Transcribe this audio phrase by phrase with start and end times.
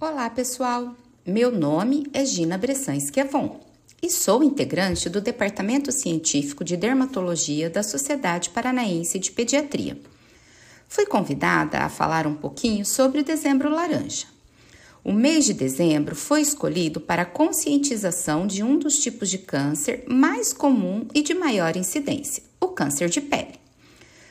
[0.00, 0.94] Olá, pessoal!
[1.26, 3.58] Meu nome é Gina Bressan Esquiavon
[4.00, 10.00] e sou integrante do Departamento Científico de Dermatologia da Sociedade Paranaense de Pediatria.
[10.88, 14.28] Fui convidada a falar um pouquinho sobre o Dezembro Laranja.
[15.02, 20.04] O mês de dezembro foi escolhido para a conscientização de um dos tipos de câncer
[20.06, 23.58] mais comum e de maior incidência, o câncer de pele.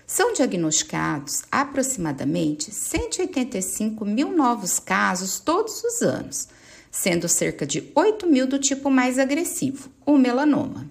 [0.09, 6.47] São diagnosticados aproximadamente 185 mil novos casos todos os anos,
[6.89, 10.89] sendo cerca de 8 mil do tipo mais agressivo, o melanoma.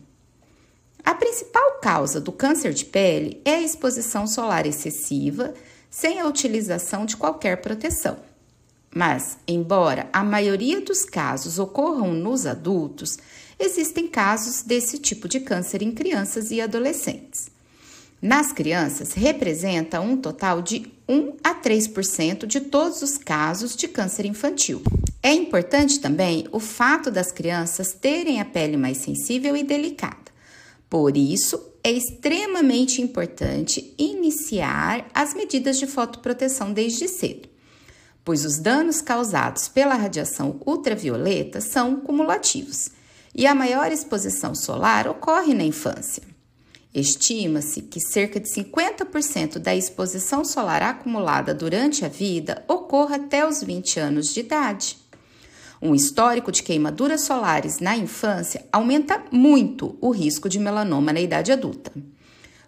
[1.03, 5.55] A principal causa do câncer de pele é a exposição solar excessiva,
[5.89, 8.19] sem a utilização de qualquer proteção.
[8.95, 13.19] Mas, embora a maioria dos casos ocorram nos adultos,
[13.59, 17.56] existem casos desse tipo de câncer em crianças e adolescentes.
[18.21, 24.25] Nas crianças, representa um total de 1 a 3% de todos os casos de câncer
[24.25, 24.83] infantil.
[25.23, 30.33] É importante também o fato das crianças terem a pele mais sensível e delicada.
[30.89, 37.49] Por isso, é extremamente importante iniciar as medidas de fotoproteção desde cedo,
[38.25, 42.89] pois os danos causados pela radiação ultravioleta são cumulativos
[43.35, 46.36] e a maior exposição solar ocorre na infância.
[46.97, 53.63] Estima-se que cerca de 50% da exposição solar acumulada durante a vida ocorra até os
[53.63, 54.97] 20 anos de idade.
[55.83, 61.53] Um histórico de queimaduras solares na infância aumenta muito o risco de melanoma na idade
[61.53, 61.93] adulta.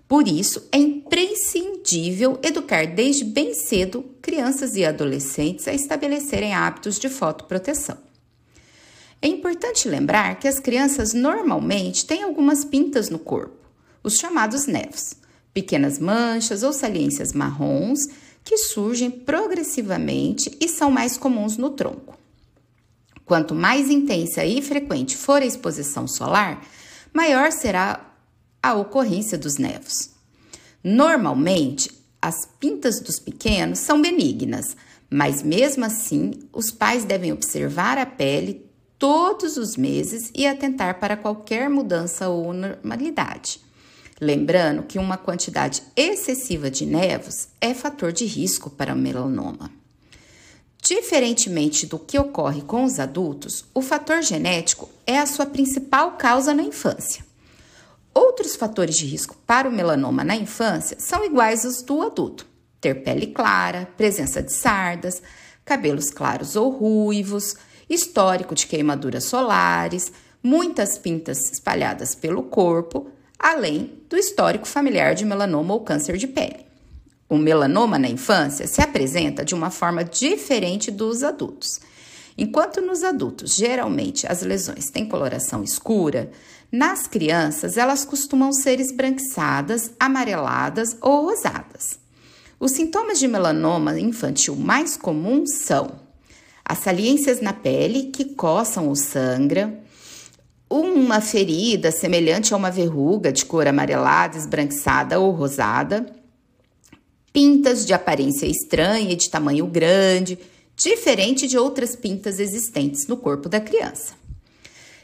[0.06, 7.08] Por isso, é imprescindível educar desde bem cedo crianças e adolescentes a estabelecerem hábitos de
[7.08, 7.96] fotoproteção.
[9.22, 13.67] É importante lembrar que as crianças normalmente têm algumas pintas no corpo
[14.08, 15.14] os chamados nevos,
[15.52, 18.00] pequenas manchas ou saliências marrons
[18.42, 22.18] que surgem progressivamente e são mais comuns no tronco.
[23.26, 26.66] Quanto mais intensa e frequente for a exposição solar,
[27.12, 28.14] maior será
[28.62, 30.10] a ocorrência dos nevos.
[30.82, 31.90] Normalmente,
[32.22, 34.74] as pintas dos pequenos são benignas,
[35.10, 38.64] mas mesmo assim, os pais devem observar a pele
[38.98, 43.67] todos os meses e atentar para qualquer mudança ou normalidade.
[44.20, 49.70] Lembrando que uma quantidade excessiva de nevos é fator de risco para o melanoma.
[50.82, 56.52] Diferentemente do que ocorre com os adultos, o fator genético é a sua principal causa
[56.52, 57.24] na infância.
[58.12, 62.46] Outros fatores de risco para o melanoma na infância são iguais aos do adulto:
[62.80, 65.22] ter pele clara, presença de sardas,
[65.64, 67.54] cabelos claros ou ruivos,
[67.88, 70.10] histórico de queimaduras solares,
[70.42, 76.66] muitas pintas espalhadas pelo corpo, além do histórico familiar de melanoma ou câncer de pele.
[77.28, 81.78] O melanoma na infância se apresenta de uma forma diferente dos adultos.
[82.36, 86.30] Enquanto nos adultos, geralmente as lesões têm coloração escura,
[86.70, 91.98] nas crianças elas costumam ser esbranquiçadas, amareladas ou rosadas.
[92.60, 96.00] Os sintomas de melanoma infantil mais comuns são
[96.64, 99.80] as saliências na pele que coçam ou sangra,
[100.70, 106.06] uma ferida semelhante a uma verruga de cor amarelada, esbranquiçada ou rosada,
[107.32, 110.38] pintas de aparência estranha e de tamanho grande,
[110.76, 114.14] diferente de outras pintas existentes no corpo da criança.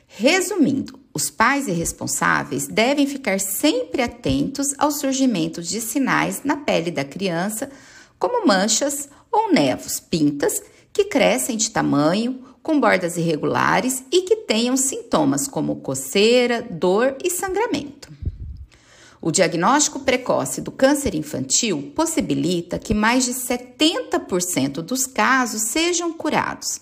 [0.06, 6.90] Resumindo, os pais e responsáveis devem ficar sempre atentos ao surgimento de sinais na pele
[6.90, 7.70] da criança,
[8.18, 14.76] como manchas ou nevos, pintas que crescem de tamanho com bordas irregulares e que tenham
[14.76, 18.12] sintomas como coceira, dor e sangramento.
[19.20, 26.78] O diagnóstico precoce do câncer infantil possibilita que mais de 70% dos casos sejam curados.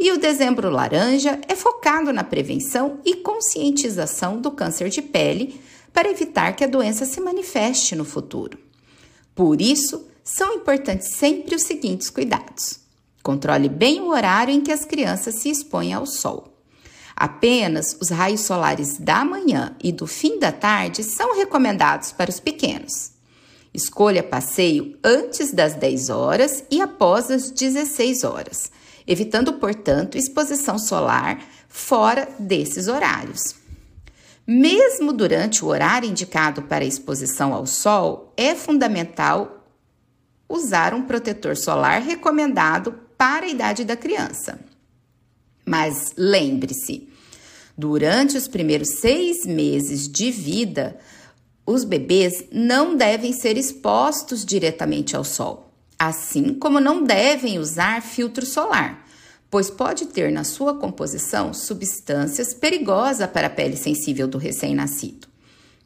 [0.00, 5.60] E o Dezembro Laranja é focado na prevenção e conscientização do câncer de pele
[5.92, 8.58] para evitar que a doença se manifeste no futuro.
[9.34, 12.80] Por isso, são importantes sempre os seguintes cuidados:
[13.22, 16.51] Controle bem o horário em que as crianças se expõem ao sol.
[17.22, 22.40] Apenas os raios solares da manhã e do fim da tarde são recomendados para os
[22.40, 23.12] pequenos.
[23.72, 28.72] Escolha passeio antes das 10 horas e após as 16 horas,
[29.06, 33.54] evitando, portanto, exposição solar fora desses horários.
[34.44, 39.64] Mesmo durante o horário indicado para exposição ao sol, é fundamental
[40.48, 44.58] usar um protetor solar recomendado para a idade da criança.
[45.64, 47.11] Mas lembre-se,
[47.76, 50.96] durante os primeiros seis meses de vida,
[51.66, 58.44] os bebês não devem ser expostos diretamente ao sol, assim como não devem usar filtro
[58.44, 59.06] solar,
[59.50, 65.28] pois pode ter na sua composição substâncias perigosas para a pele sensível do recém-nascido.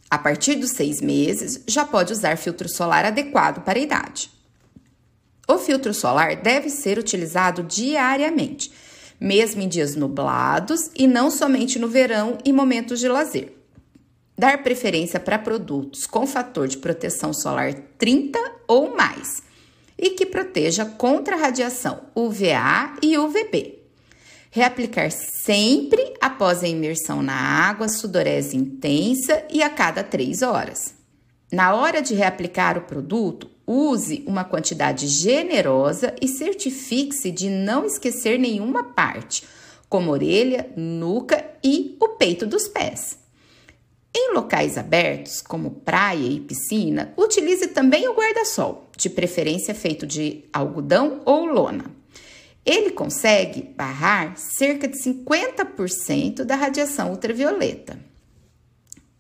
[0.09, 4.31] A partir dos seis meses, já pode usar filtro solar adequado para a idade.
[5.49, 8.71] O filtro solar deve ser utilizado diariamente,
[9.21, 13.53] mesmo em dias nublados e não somente no verão e momentos de lazer.
[14.39, 19.43] Dar preferência para produtos com fator de proteção solar 30 ou mais
[19.99, 23.79] e que proteja contra a radiação UVA e UVB.
[24.51, 30.95] Reaplicar sempre após a imersão na água, sudorese intensa e a cada 3 horas.
[31.53, 38.39] Na hora de reaplicar o produto, use uma quantidade generosa e certifique-se de não esquecer
[38.39, 39.43] nenhuma parte,
[39.89, 43.19] como orelha, nuca e o peito dos pés.
[44.15, 50.45] Em locais abertos, como praia e piscina, utilize também o guarda-sol, de preferência feito de
[50.53, 51.85] algodão ou lona.
[52.65, 57.99] Ele consegue barrar cerca de 50% da radiação ultravioleta.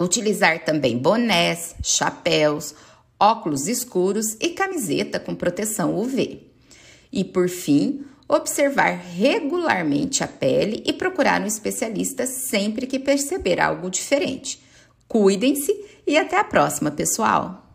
[0.01, 2.75] Utilizar também bonés, chapéus,
[3.19, 6.43] óculos escuros e camiseta com proteção UV.
[7.13, 13.91] E por fim, observar regularmente a pele e procurar um especialista sempre que perceber algo
[13.91, 14.67] diferente
[15.09, 15.73] Cuidem-se
[16.07, 17.66] e até a próxima, pessoal!